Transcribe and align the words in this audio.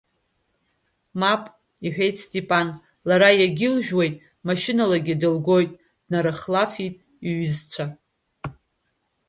Мап,— 1.19 1.43
иҳәеит 1.85 2.15
Степан, 2.25 2.67
лара 3.07 3.29
иагьылжәуеит, 3.39 4.15
машьыналагьы 4.45 5.15
дылгоит, 5.21 5.71
днарыхлафит 6.05 6.95
иҩызцәа. 7.27 7.85